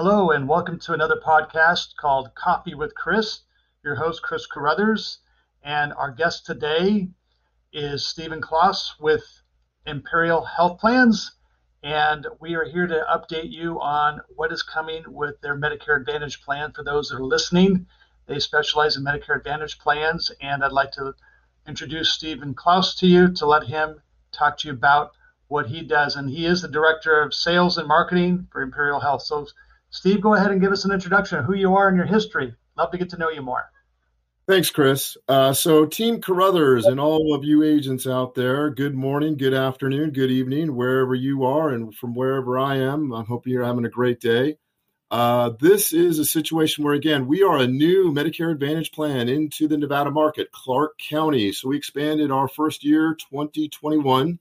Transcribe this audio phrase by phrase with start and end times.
[0.00, 3.40] Hello, and welcome to another podcast called Coffee with Chris.
[3.82, 5.18] Your host, Chris Carruthers,
[5.64, 7.08] and our guest today
[7.72, 9.24] is Stephen Kloss with
[9.86, 11.32] Imperial Health Plans.
[11.82, 16.42] And we are here to update you on what is coming with their Medicare Advantage
[16.42, 17.84] plan for those that are listening.
[18.26, 21.16] They specialize in Medicare Advantage plans, and I'd like to
[21.66, 25.16] introduce Stephen Klaus to you to let him talk to you about
[25.48, 26.14] what he does.
[26.14, 29.22] And he is the Director of Sales and Marketing for Imperial Health.
[29.22, 29.48] So,
[29.90, 32.54] Steve, go ahead and give us an introduction of who you are and your history.
[32.76, 33.70] Love to get to know you more.
[34.48, 35.14] Thanks, Chris.
[35.28, 40.10] Uh, so, Team Carruthers and all of you agents out there, good morning, good afternoon,
[40.10, 43.12] good evening, wherever you are, and from wherever I am.
[43.12, 44.56] I hope you're having a great day.
[45.10, 49.68] Uh, this is a situation where, again, we are a new Medicare Advantage plan into
[49.68, 51.52] the Nevada market, Clark County.
[51.52, 54.38] So, we expanded our first year, 2021.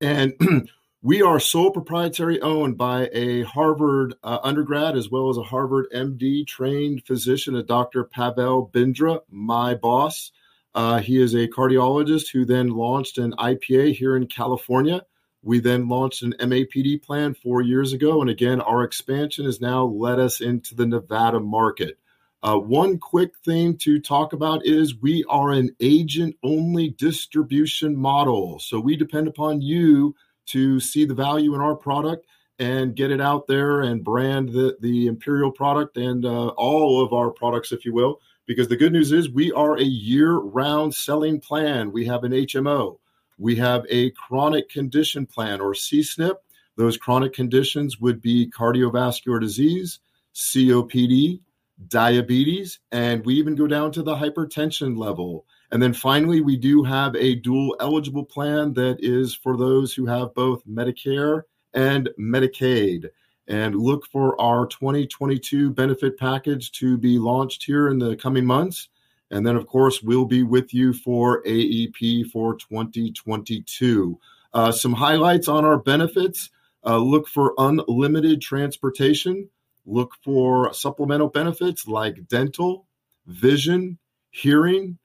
[0.00, 0.32] And
[1.04, 5.88] We are sole proprietary owned by a Harvard uh, undergrad as well as a Harvard
[5.92, 8.04] MD trained physician, a Dr.
[8.04, 10.30] Pavel Bindra, my boss.
[10.76, 15.04] Uh, he is a cardiologist who then launched an IPA here in California.
[15.42, 18.20] We then launched an MAPD plan four years ago.
[18.20, 21.98] And again, our expansion has now led us into the Nevada market.
[22.44, 28.60] Uh, one quick thing to talk about is we are an agent only distribution model.
[28.60, 30.14] So we depend upon you
[30.46, 32.26] to see the value in our product
[32.58, 37.12] and get it out there and brand the, the Imperial product and uh, all of
[37.12, 38.20] our products, if you will.
[38.46, 41.92] Because the good news is we are a year round selling plan.
[41.92, 42.98] We have an HMO,
[43.38, 46.36] we have a chronic condition plan or CSNP.
[46.76, 50.00] Those chronic conditions would be cardiovascular disease,
[50.34, 51.40] COPD,
[51.88, 55.44] diabetes, and we even go down to the hypertension level.
[55.72, 60.04] And then finally, we do have a dual eligible plan that is for those who
[60.04, 63.08] have both Medicare and Medicaid.
[63.48, 68.90] And look for our 2022 benefit package to be launched here in the coming months.
[69.30, 74.20] And then, of course, we'll be with you for AEP for 2022.
[74.52, 76.50] Uh, some highlights on our benefits
[76.84, 79.48] uh, look for unlimited transportation,
[79.86, 82.86] look for supplemental benefits like dental,
[83.26, 83.98] vision,
[84.30, 84.98] hearing,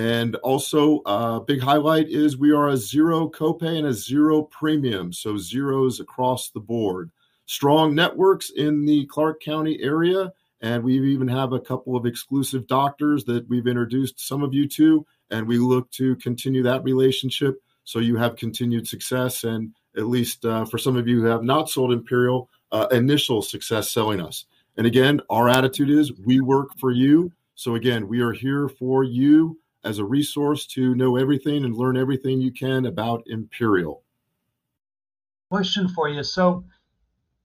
[0.00, 4.40] and also, a uh, big highlight is we are a zero copay and a zero
[4.44, 7.10] premium, so zeros across the board.
[7.44, 12.66] Strong networks in the Clark County area, and we even have a couple of exclusive
[12.66, 17.62] doctors that we've introduced some of you to, and we look to continue that relationship
[17.84, 21.42] so you have continued success and at least uh, for some of you who have
[21.42, 24.46] not sold Imperial, uh, initial success selling us.
[24.78, 27.32] And again, our attitude is we work for you.
[27.54, 31.96] So again, we are here for you as a resource to know everything and learn
[31.96, 34.02] everything you can about Imperial.
[35.50, 36.22] Question for you.
[36.22, 36.64] So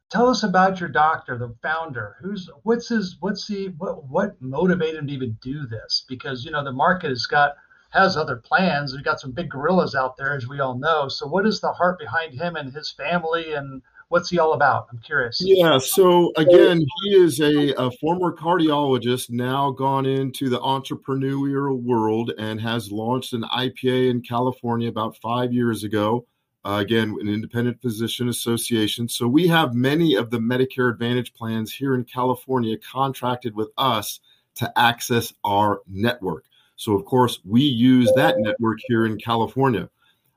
[0.10, 2.18] tell us about your doctor, the founder.
[2.22, 6.06] Who's what's his what's the what what motivated him to even do this?
[6.08, 7.56] Because you know the market has got
[7.90, 8.94] has other plans.
[8.94, 11.08] We've got some big gorillas out there, as we all know.
[11.08, 14.88] So what is the heart behind him and his family and what's he all about?
[14.92, 15.40] I'm curious.
[15.42, 15.78] Yeah.
[15.80, 22.62] So again, he is a, a, former cardiologist, now gone into the entrepreneurial world and
[22.62, 26.26] has launched an IPA in California about five years ago.
[26.64, 29.08] Uh, again, an independent physician association.
[29.08, 34.20] So we have many of the Medicare Advantage plans here in California contracted with us
[34.56, 36.46] to access our network.
[36.76, 39.90] So, of course, we use that network here in California.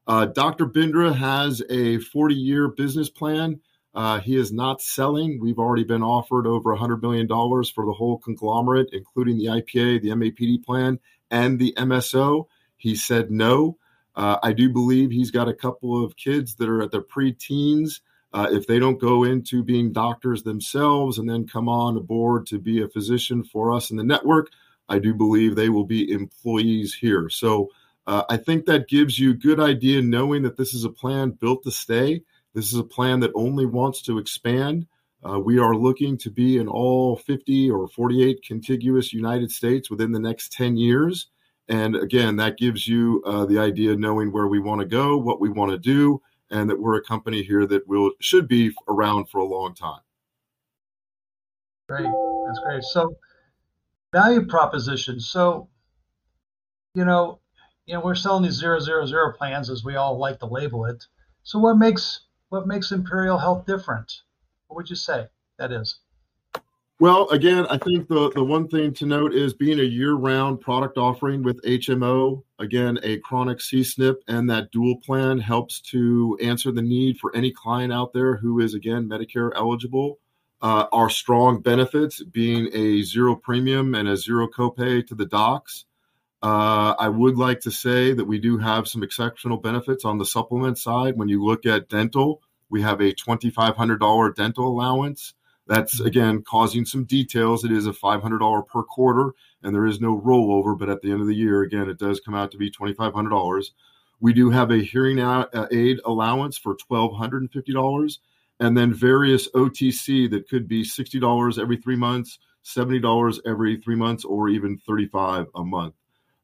[0.09, 0.67] Uh, Dr.
[0.67, 3.61] Bindra has a 40 year business plan.
[3.95, 5.39] Uh, he is not selling.
[5.41, 10.11] We've already been offered over $100 million for the whole conglomerate, including the IPA, the
[10.11, 10.99] MAPD plan,
[11.31, 12.47] and the MSO.
[12.79, 13.77] He said no.
[14.17, 18.01] Uh, I do believe he's got a couple of kids that are at their pre-teens.
[18.33, 22.59] Uh, if they don't go into being doctors themselves and then come on board to
[22.59, 24.49] be a physician for us in the network,
[24.89, 27.29] I do believe they will be employees here.
[27.29, 27.71] So
[28.09, 31.33] uh, I think that gives you a good idea knowing that this is a plan
[31.33, 32.23] built to stay.
[32.55, 34.87] This is a plan that only wants to expand.
[35.23, 40.11] Uh, we are looking to be in all 50 or 48 contiguous United States within
[40.11, 41.27] the next 10 years.
[41.69, 45.39] And again, that gives you uh, the idea knowing where we want to go, what
[45.39, 49.29] we want to do, and that we're a company here that will should be around
[49.29, 50.01] for a long time.
[51.91, 52.09] Great,
[52.47, 52.83] that's great.
[52.85, 53.19] So,
[54.15, 55.21] value proposition.
[55.21, 55.69] So,
[56.95, 57.41] you know,
[57.89, 60.85] you know, we're selling these zero zero zero plans as we all like to label
[60.85, 61.03] it.
[61.43, 62.21] So what makes
[62.51, 64.13] what makes Imperial Health different?
[64.67, 65.27] What would you say
[65.59, 66.01] that is?
[67.01, 70.61] Well, again, I think the, the one thing to note is being a year round
[70.61, 76.73] product offering with HMO, again, a chronic CSNP and that dual plan helps to answer
[76.73, 80.19] the need for any client out there who is, again, Medicare eligible.
[80.61, 85.85] uh, our strong benefits being a zero premium and a zero copay to the docs.
[86.43, 90.25] Uh, I would like to say that we do have some exceptional benefits on the
[90.25, 91.17] supplement side.
[91.17, 95.35] When you look at dental, we have a $2,500 dental allowance.
[95.67, 96.07] That's mm-hmm.
[96.07, 97.65] again causing some details.
[97.65, 99.33] It is a $500 per quarter,
[99.63, 100.79] and there is no rollover.
[100.79, 103.71] But at the end of the year, again, it does come out to be $2,500.
[104.21, 108.19] We do have a hearing aid allowance for $1,250
[108.61, 114.25] and then various OTC that could be $60 every three months, $70 every three months,
[114.25, 115.95] or even 35 a month.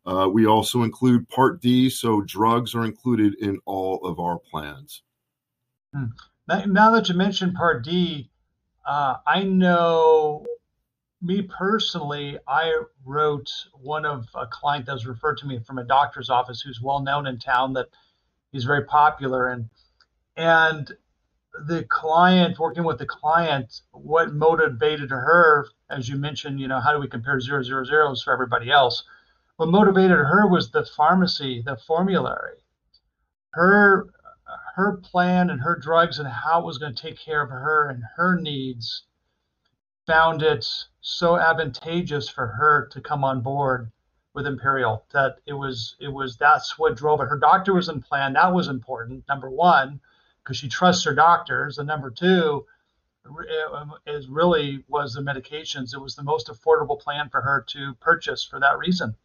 [0.06, 5.02] Uh, we also include Part D, so drugs are included in all of our plans.
[5.94, 6.06] Hmm.
[6.46, 8.30] Now, now that you mentioned Part D,
[8.86, 10.44] uh, I know
[11.22, 15.84] me personally, I wrote one of a client that was referred to me from a
[15.84, 17.88] doctor's office who's well known in town that
[18.52, 19.68] he's very popular and
[20.36, 20.92] and
[21.66, 26.92] the client working with the client what motivated her as you mentioned you know how
[26.92, 29.04] do we compare zero zero zeros for everybody else
[29.56, 32.58] what motivated her was the pharmacy the formulary
[33.50, 34.10] her
[34.74, 37.88] her plan and her drugs and how it was going to take care of her
[37.88, 39.04] and her needs
[40.06, 40.66] found it
[41.00, 43.90] so advantageous for her to come on board
[44.34, 48.02] with imperial that it was it was that's what drove it her doctor was in
[48.02, 50.00] plan that was important number one
[50.44, 51.78] because she trusts her doctors.
[51.78, 52.66] And number two
[53.72, 55.94] um, is really was the medications.
[55.94, 59.16] It was the most affordable plan for her to purchase for that reason.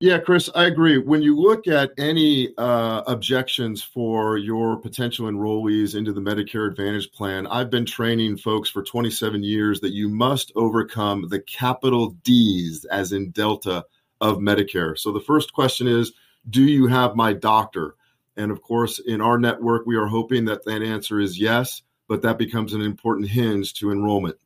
[0.00, 0.96] Yeah, Chris, I agree.
[0.98, 7.10] When you look at any uh, objections for your potential enrollees into the Medicare Advantage
[7.10, 12.84] plan, I've been training folks for 27 years that you must overcome the capital D's,
[12.84, 13.84] as in Delta,
[14.20, 14.96] of Medicare.
[14.96, 16.12] So the first question is
[16.48, 17.96] Do you have my doctor?
[18.36, 22.22] And of course, in our network, we are hoping that that answer is yes, but
[22.22, 24.36] that becomes an important hinge to enrollment.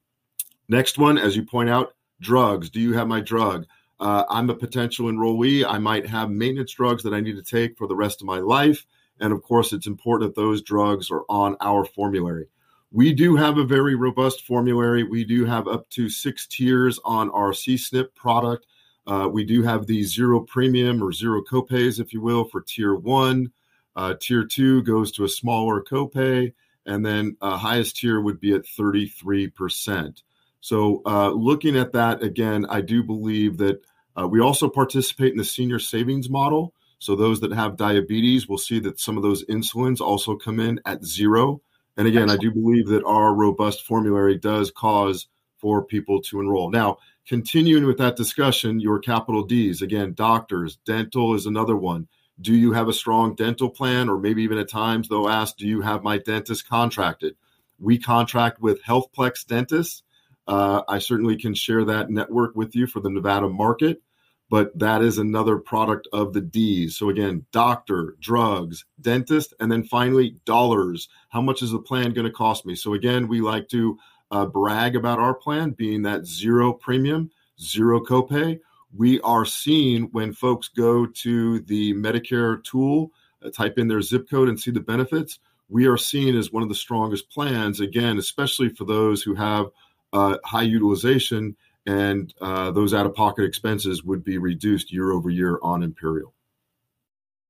[0.67, 2.71] Next one, as you point out, drugs.
[2.71, 3.67] Do you have my drug?
[4.03, 5.65] Uh, I'm a potential enrollee.
[5.65, 8.41] I might have maintenance drugs that I need to take for the rest of my
[8.41, 8.85] life.
[9.21, 12.49] And of course, it's important that those drugs are on our formulary.
[12.91, 15.05] We do have a very robust formulary.
[15.05, 18.67] We do have up to six tiers on our CSNP product.
[19.07, 22.97] Uh, we do have the zero premium or zero copays, if you will, for tier
[22.97, 23.53] one.
[23.95, 26.53] Uh, tier two goes to a smaller copay,
[26.87, 30.23] and then uh, highest tier would be at 33%.
[30.61, 33.81] So, uh, looking at that again, I do believe that
[34.19, 36.75] uh, we also participate in the senior savings model.
[36.99, 40.81] So, those that have diabetes will see that some of those insulins also come in
[40.87, 41.61] at zero.
[41.97, 45.27] And again, I do believe that our robust formulary does cause
[45.59, 46.71] for people to enroll.
[46.71, 52.09] Now, continuing with that discussion, your capital D's again, doctors, dental is another one
[52.43, 54.09] do you have a strong dental plan?
[54.09, 57.37] Or maybe even at times they'll ask, do you have my dentist contracted?
[57.79, 60.03] We contract with HealthPlex dentists.
[60.47, 64.03] Uh, I certainly can share that network with you for the Nevada market,
[64.51, 66.97] but that is another product of the D's.
[66.97, 71.09] So again, doctor, drugs, dentist, and then finally dollars.
[71.29, 72.75] How much is the plan going to cost me?
[72.75, 73.99] So again, we like to
[74.31, 77.31] uh, brag about our plan being that zero premium,
[77.61, 78.59] zero copay
[78.95, 84.29] we are seeing when folks go to the Medicare tool, uh, type in their zip
[84.29, 88.19] code and see the benefits, we are seen as one of the strongest plans, again,
[88.19, 89.67] especially for those who have
[90.13, 95.31] uh, high utilization and uh, those out of pocket expenses would be reduced year over
[95.31, 96.33] year on Imperial.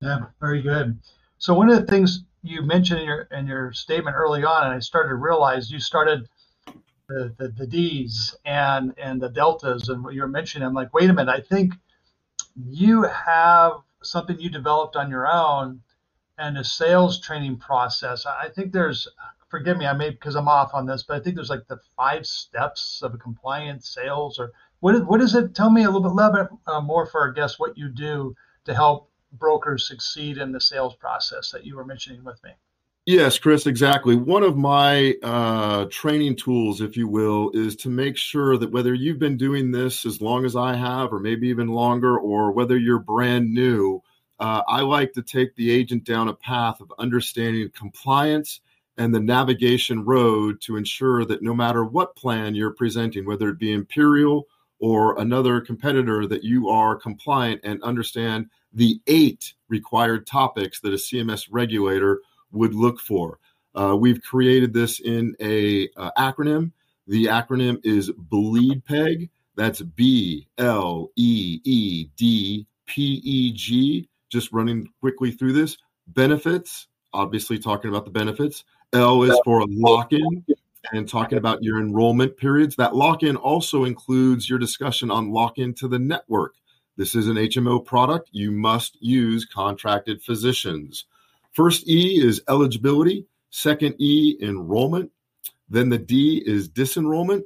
[0.01, 0.99] Yeah, very good.
[1.39, 4.75] So, one of the things you mentioned in your, in your statement early on, and
[4.75, 6.29] I started to realize you started
[7.09, 10.67] the, the, the D's and and the deltas and what you were mentioning.
[10.67, 11.75] I'm like, wait a minute, I think
[12.57, 15.83] you have something you developed on your own
[16.39, 18.27] and a sales training process.
[18.27, 19.07] I think there's
[19.53, 21.79] forgive me, I may because I'm off on this, but I think there's like the
[21.95, 25.55] five steps of a compliant sales or what is, what is it?
[25.55, 28.35] Tell me a little bit, little bit uh, more for our guests what you do
[28.65, 32.51] to help brokers succeed in the sales process that you were mentioning with me.
[33.05, 34.17] Yes, Chris, exactly.
[34.17, 38.95] One of my uh, training tools, if you will, is to make sure that whether
[38.95, 42.79] you've been doing this as long as I have, or maybe even longer, or whether
[42.79, 44.03] you're brand new,
[44.41, 48.61] uh, I like to take the agent down a path of understanding compliance
[48.99, 53.59] and the navigation road to ensure that no matter what plan you're presenting, whether it
[53.59, 54.47] be Imperial
[54.79, 60.97] or another competitor, that you are compliant and understand the eight required topics that a
[60.97, 62.21] CMS regulator
[62.51, 63.39] would look for.
[63.75, 66.73] Uh, we've created this in a uh, acronym.
[67.07, 69.31] The acronym is BLEEDPEG.
[69.57, 74.09] That's B L E E D P E G.
[74.31, 75.77] Just running quickly through this.
[76.07, 78.65] Benefits, obviously talking about the benefits.
[78.93, 80.45] L is for lock in.
[80.93, 82.77] and talking about your enrollment periods.
[82.77, 86.55] That lock in also includes your discussion on lock in to the network.
[86.97, 88.29] This is an HMO product.
[88.33, 91.07] You must use contracted physicians.
[91.53, 95.11] First E is eligibility, second E, enrollment.
[95.69, 97.43] Then the D is disenrollment.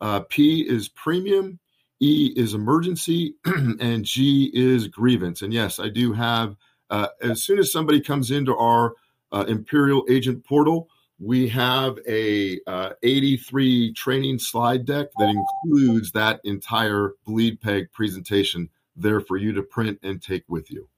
[0.00, 1.58] Uh, P is premium.
[2.00, 3.34] E is emergency.
[3.80, 5.40] and G is grievance.
[5.40, 6.56] And yes, I do have,
[6.90, 8.94] uh, as soon as somebody comes into our
[9.36, 10.88] uh, Imperial Agent portal,
[11.18, 18.70] we have a uh, 83 training slide deck that includes that entire bleed peg presentation
[18.96, 20.88] there for you to print and take with you.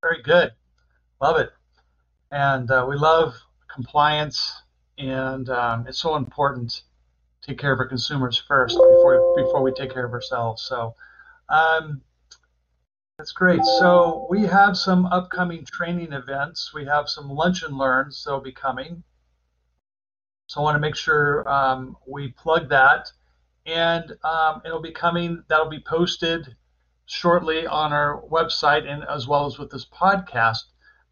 [0.00, 0.52] Very good.
[1.20, 1.50] Love it.
[2.30, 3.34] And uh, we love
[3.70, 4.62] compliance,
[4.96, 6.82] and um, it's so important
[7.42, 10.62] to take care of our consumers first before, before we take care of ourselves.
[10.62, 10.94] So
[11.50, 12.00] um,
[13.18, 13.64] that's great.
[13.64, 16.72] So we have some upcoming training events.
[16.72, 19.02] We have some lunch and learns that'll be coming.
[20.46, 23.10] So I want to make sure um, we plug that.
[23.66, 26.56] And um, it'll be coming, that'll be posted
[27.06, 30.62] shortly on our website and as well as with this podcast.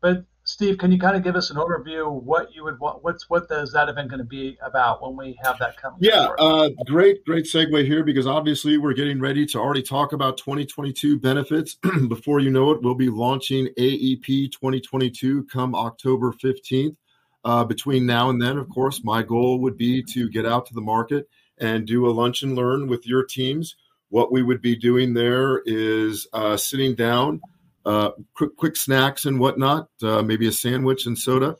[0.01, 3.03] But Steve, can you kind of give us an overview what you would want?
[3.03, 5.99] What's what is that event going to be about when we have that coming?
[6.01, 10.39] Yeah, uh, great, great segue here because obviously we're getting ready to already talk about
[10.39, 11.75] 2022 benefits.
[12.09, 16.97] Before you know it, we'll be launching AEP 2022 come October 15th.
[17.45, 20.75] Uh, between now and then, of course, my goal would be to get out to
[20.75, 23.75] the market and do a lunch and learn with your teams.
[24.11, 27.41] What we would be doing there is uh, sitting down,
[27.87, 31.57] uh, quick, quick snacks and whatnot, uh, maybe a sandwich and soda,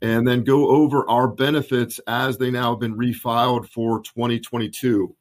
[0.00, 5.14] and then go over our benefits as they now have been refiled for 2022.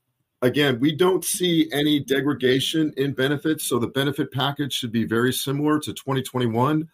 [0.43, 5.34] Again, we don't see any degradation in benefits, so the benefit package should be very
[5.34, 6.88] similar to 2021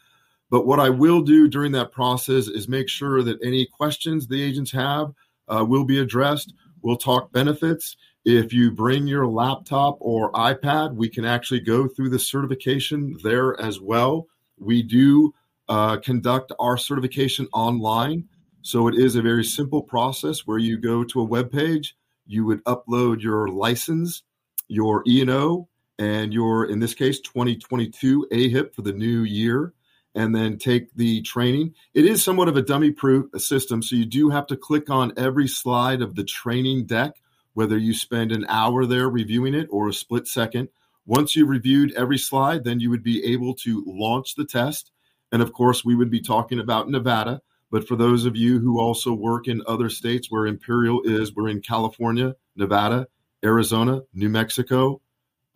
[0.49, 4.41] but what I will do during that process is make sure that any questions the
[4.41, 5.13] agents have
[5.47, 6.53] uh, will be addressed.
[6.81, 7.97] We'll talk benefits.
[8.29, 13.57] If you bring your laptop or iPad, we can actually go through the certification there
[13.57, 14.27] as well.
[14.57, 15.33] We do
[15.69, 18.27] uh, conduct our certification online.
[18.63, 22.43] So it is a very simple process where you go to a web page, you
[22.43, 24.23] would upload your license,
[24.67, 29.71] your E&O, and your, in this case, 2022 AHIP for the new year
[30.15, 31.75] and then take the training.
[31.93, 35.13] It is somewhat of a dummy proof system, so you do have to click on
[35.15, 37.21] every slide of the training deck,
[37.57, 40.69] whether you spend an hour there reviewing it or a split second.
[41.07, 44.91] Once you've reviewed every slide, then you would be able to launch the test.
[45.31, 47.41] And of course, we would be talking about Nevada.
[47.71, 51.49] But for those of you who also work in other states where Imperial is, we're
[51.49, 53.07] in California, Nevada,
[53.43, 55.01] Arizona, New Mexico,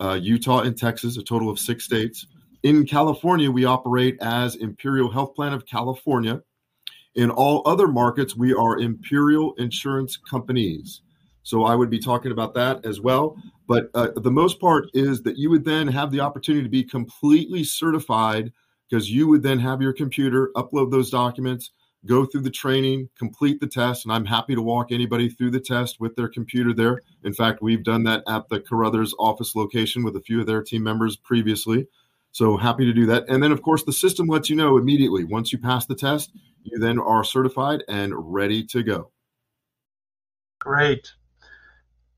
[0.00, 2.26] uh, Utah, and Texas, a total of six states.
[2.64, 6.42] In California, we operate as Imperial Health Plan of California.
[7.14, 11.01] In all other markets, we are Imperial Insurance Companies.
[11.42, 13.36] So I would be talking about that as well.
[13.66, 16.84] But uh, the most part is that you would then have the opportunity to be
[16.84, 18.52] completely certified
[18.88, 21.70] because you would then have your computer upload those documents,
[22.04, 24.04] go through the training, complete the test.
[24.04, 27.00] And I'm happy to walk anybody through the test with their computer there.
[27.24, 30.62] In fact, we've done that at the Carruthers office location with a few of their
[30.62, 31.86] team members previously.
[32.32, 33.28] So happy to do that.
[33.28, 36.32] And then, of course, the system lets you know immediately once you pass the test,
[36.62, 39.10] you then are certified and ready to go.
[40.58, 41.12] Great.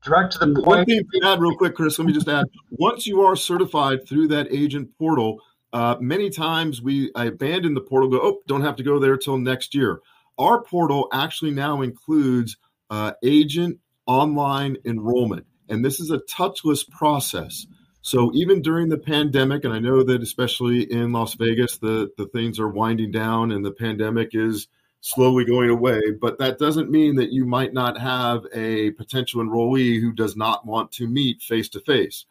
[0.05, 0.67] Direct to the point.
[0.67, 4.07] One thing to add, real quick, Chris, let me just add once you are certified
[4.07, 5.41] through that agent portal,
[5.73, 9.17] uh, many times we I abandon the portal, go, oh, don't have to go there
[9.17, 10.01] till next year.
[10.37, 12.57] Our portal actually now includes
[12.89, 17.65] uh, agent online enrollment, and this is a touchless process.
[18.01, 22.27] So even during the pandemic, and I know that especially in Las Vegas, the, the
[22.27, 24.67] things are winding down and the pandemic is
[25.05, 30.01] slowly going away, but that doesn't mean that you might not have a potential enrollee
[30.01, 32.25] who does not want to meet face to face.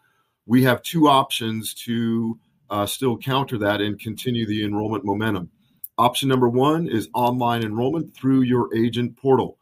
[0.45, 2.37] We have two options to
[2.69, 5.50] uh, still counter that and continue the enrollment momentum.
[5.99, 9.57] Option number one is online enrollment through your agent portal.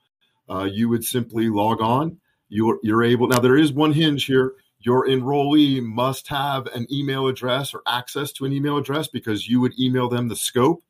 [0.49, 2.19] Uh, you would simply log on.
[2.49, 7.29] You're, you're able, now there is one hinge here your enrollee must have an email
[7.29, 10.83] address or access to an email address because you would email them the scope.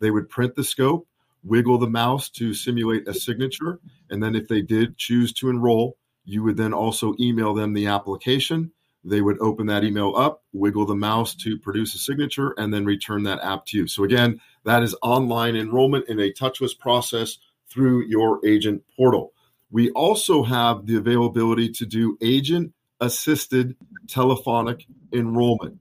[0.00, 1.06] They would print the scope,
[1.46, 3.78] wiggle the mouse to simulate a signature.
[4.10, 7.86] And then if they did choose to enroll, you would then also email them the
[7.86, 8.72] application.
[9.04, 12.84] They would open that email up, wiggle the mouse to produce a signature, and then
[12.84, 13.86] return that app to you.
[13.86, 17.38] So, again, that is online enrollment in a touchless process
[17.70, 19.32] through your agent portal.
[19.70, 23.76] We also have the availability to do agent assisted
[24.08, 25.78] telephonic enrollment.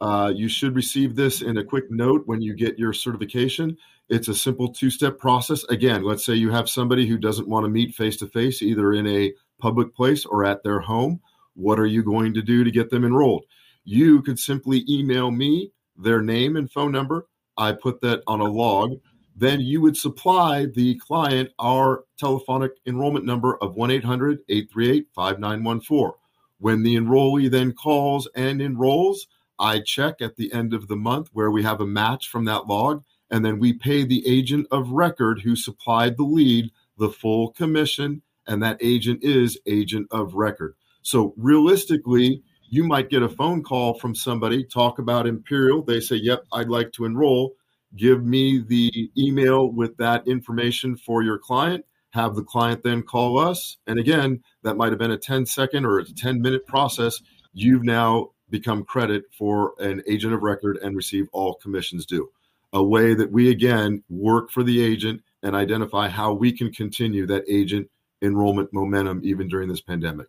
[0.00, 3.76] Uh, you should receive this in a quick note when you get your certification.
[4.08, 5.64] It's a simple two step process.
[5.64, 8.92] Again, let's say you have somebody who doesn't want to meet face to face, either
[8.92, 11.20] in a public place or at their home.
[11.54, 13.44] What are you going to do to get them enrolled?
[13.84, 17.26] You could simply email me their name and phone number.
[17.56, 18.98] I put that on a log.
[19.36, 26.12] Then you would supply the client our telephonic enrollment number of 1 800 838 5914.
[26.58, 29.26] When the enrollee then calls and enrolls,
[29.60, 32.66] I check at the end of the month where we have a match from that
[32.66, 37.50] log, and then we pay the agent of record who supplied the lead the full
[37.52, 40.74] commission, and that agent is agent of record.
[41.02, 45.82] So realistically, you might get a phone call from somebody, talk about Imperial.
[45.82, 47.56] They say, Yep, I'd like to enroll.
[47.96, 51.84] Give me the email with that information for your client.
[52.10, 53.78] Have the client then call us.
[53.86, 57.20] And again, that might have been a 10 second or a 10 minute process.
[57.52, 62.30] You've now become credit for an agent of record and receive all commissions due.
[62.72, 67.26] A way that we again work for the agent and identify how we can continue
[67.26, 67.90] that agent
[68.22, 70.28] enrollment momentum even during this pandemic.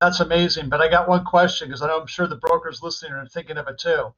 [0.00, 0.68] That's amazing.
[0.68, 3.78] But I got one question because I'm sure the brokers listening are thinking of it
[3.78, 4.12] too.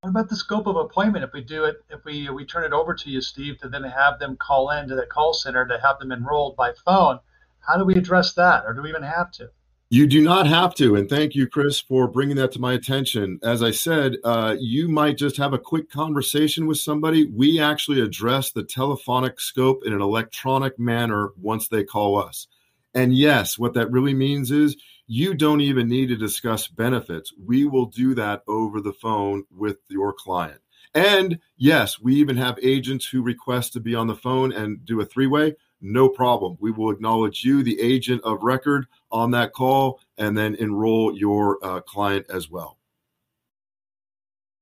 [0.00, 2.72] What about the scope of appointment if we do it, if we we turn it
[2.72, 5.80] over to you, Steve, to then have them call in to the call center to
[5.80, 7.18] have them enrolled by phone?
[7.60, 9.50] How do we address that, or do we even have to?
[9.90, 10.96] You do not have to.
[10.96, 13.40] And thank you, Chris, for bringing that to my attention.
[13.42, 17.24] As I said, uh, you might just have a quick conversation with somebody.
[17.24, 22.48] We actually address the telephonic scope in an electronic manner once they call us.
[22.94, 24.76] And yes, what that really means is
[25.06, 27.32] you don't even need to discuss benefits.
[27.42, 30.60] We will do that over the phone with your client.
[30.94, 35.00] And yes, we even have agents who request to be on the phone and do
[35.00, 36.56] a three way no problem.
[36.60, 41.58] We will acknowledge you, the agent of record, on that call and then enroll your
[41.64, 42.78] uh, client as well.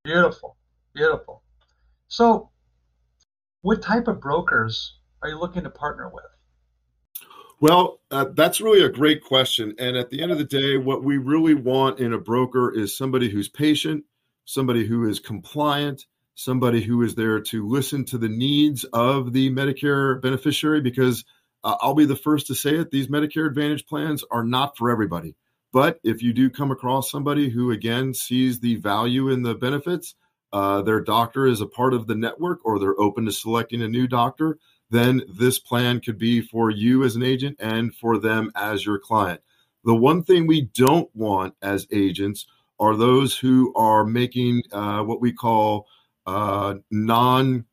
[0.05, 0.57] Beautiful.
[0.95, 1.43] Beautiful.
[2.09, 2.51] So,
[3.63, 6.25] what type of brokers are you looking to partner with?
[7.59, 9.75] Well, uh, that's really a great question.
[9.79, 12.97] And at the end of the day, what we really want in a broker is
[12.97, 14.05] somebody who's patient,
[14.45, 16.05] somebody who is compliant,
[16.37, 21.25] somebody who is there to listen to the needs of the Medicare beneficiary because
[21.65, 24.91] uh, I'll be the first to say it these Medicare Advantage plans are not for
[24.91, 25.35] everybody.
[25.73, 30.15] But if you do come across somebody who, again, sees the value in the benefits,
[30.53, 33.89] uh, their doctor is a part of the network or they're open to selecting a
[33.89, 34.59] new doctor,
[34.91, 38.99] then this plan could be for you as an agent and for them as your
[38.99, 39.41] client.
[39.85, 42.47] The one thing we don't want as agents
[42.79, 45.87] are those who are making uh, what we call
[46.27, 47.65] non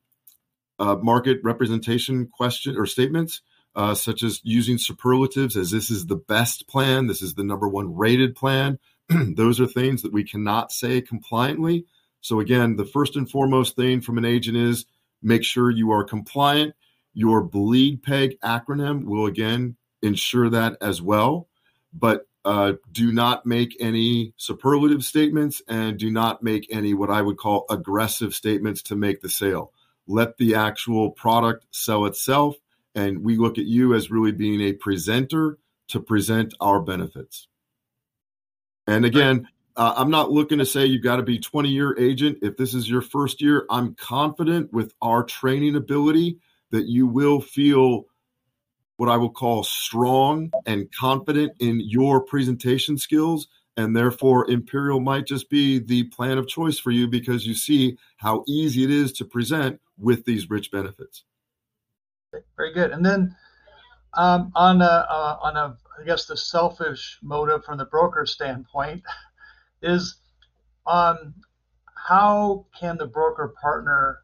[0.78, 3.42] uh, market representation question or statements,
[3.76, 7.68] uh, such as using superlatives as this is the best plan, this is the number
[7.68, 8.78] one rated plan.
[9.08, 11.86] Those are things that we cannot say compliantly.
[12.20, 14.86] So, again, the first and foremost thing from an agent is
[15.22, 16.74] make sure you are compliant.
[17.12, 21.48] Your bleed peg acronym will again ensure that as well.
[21.92, 27.22] But uh, do not make any superlative statements and do not make any what I
[27.22, 29.72] would call aggressive statements to make the sale.
[30.06, 32.56] Let the actual product sell itself.
[32.94, 37.48] And we look at you as really being a presenter to present our benefits.
[38.86, 42.38] And again, uh, I'm not looking to say you've got to be 20 year agent.
[42.42, 46.38] If this is your first year, I'm confident with our training ability
[46.70, 48.06] that you will feel
[49.04, 53.48] what I will call strong and confident in your presentation skills.
[53.76, 57.98] And therefore, Imperial might just be the plan of choice for you because you see
[58.16, 61.24] how easy it is to present with these rich benefits.
[62.56, 62.92] Very good.
[62.92, 63.36] And then
[64.14, 69.02] um, on a, uh, on a, I guess the selfish motive from the broker standpoint
[69.82, 70.16] is
[70.86, 71.34] um,
[71.94, 74.20] how can the broker partner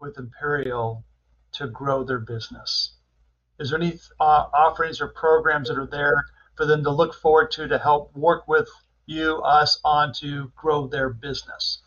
[0.00, 1.04] with Imperial
[1.52, 2.97] to grow their business?
[3.58, 6.24] Is there any uh, offerings or programs that are there
[6.56, 8.68] for them to look forward to to help work with
[9.06, 11.82] you, us, on to grow their business?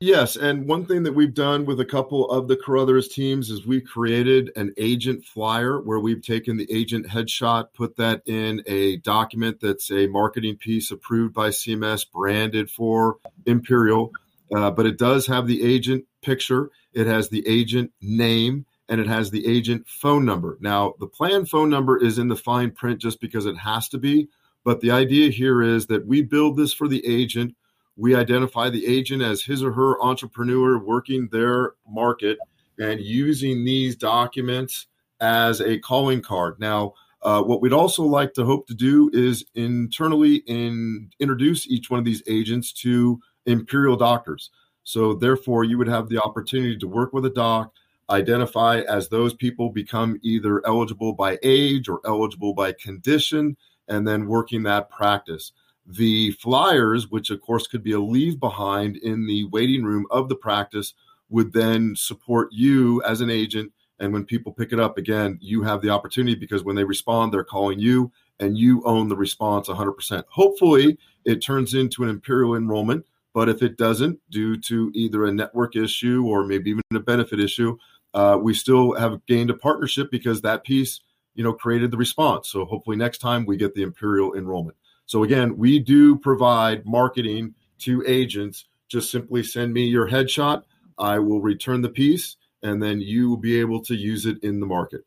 [0.00, 3.64] Yes, and one thing that we've done with a couple of the Carruthers teams is
[3.64, 8.96] we created an agent flyer where we've taken the agent headshot, put that in a
[8.96, 14.10] document that's a marketing piece approved by CMS, branded for Imperial,
[14.52, 16.70] uh, but it does have the agent picture.
[16.92, 20.58] It has the agent name and it has the agent phone number.
[20.60, 23.96] Now, the plan phone number is in the fine print just because it has to
[23.96, 24.28] be.
[24.64, 27.56] But the idea here is that we build this for the agent.
[27.96, 32.36] We identify the agent as his or her entrepreneur working their market
[32.78, 34.88] and using these documents
[35.22, 36.60] as a calling card.
[36.60, 41.88] Now, uh, what we'd also like to hope to do is internally in, introduce each
[41.88, 44.50] one of these agents to imperial doctors.
[44.84, 47.72] So therefore, you would have the opportunity to work with a doc,
[48.10, 53.56] identify as those people become either eligible by age or eligible by condition,
[53.88, 55.52] and then working that practice.
[55.86, 60.28] The flyers, which of course could be a leave behind in the waiting room of
[60.28, 60.94] the practice,
[61.28, 63.72] would then support you as an agent.
[63.98, 67.32] And when people pick it up again, you have the opportunity because when they respond,
[67.32, 70.24] they're calling you and you own the response 100%.
[70.28, 73.04] Hopefully, it turns into an imperial enrollment.
[73.34, 77.40] But if it doesn't, due to either a network issue or maybe even a benefit
[77.40, 77.78] issue,
[78.14, 81.00] uh, we still have gained a partnership because that piece,
[81.34, 82.48] you know, created the response.
[82.50, 84.76] So hopefully next time we get the imperial enrollment.
[85.06, 88.66] So again, we do provide marketing to agents.
[88.88, 90.62] Just simply send me your headshot.
[90.98, 94.60] I will return the piece, and then you will be able to use it in
[94.60, 95.02] the market.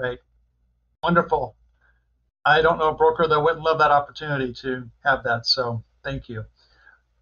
[0.00, 0.18] Right.
[1.02, 1.54] Wonderful.
[2.44, 5.46] I don't know a broker that wouldn't love that opportunity to have that.
[5.46, 6.44] So thank you.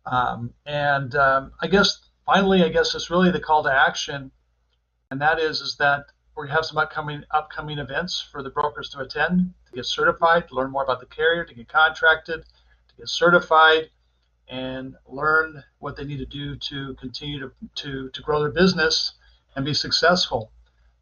[0.06, 4.30] Um, and um, I guess finally, I guess it's really the call to action,
[5.10, 9.00] and that is is that we have some upcoming upcoming events for the brokers to
[9.00, 12.44] attend, to get certified, to learn more about the carrier, to get contracted,
[12.88, 13.90] to get certified,
[14.48, 19.12] and learn what they need to do to continue to to, to grow their business
[19.54, 20.50] and be successful.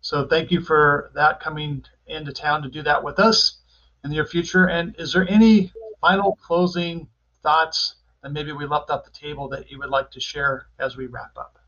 [0.00, 3.58] So thank you for that coming into town to do that with us
[4.02, 4.66] in the near future.
[4.66, 7.08] And is there any final closing
[7.42, 10.96] thoughts that maybe we left off the table that you would like to share as
[10.96, 11.59] we wrap up?